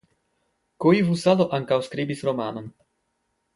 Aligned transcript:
Koivusalo 0.85 1.47
ankaŭ 1.59 1.79
skribis 1.91 2.27
romanon. 2.31 2.75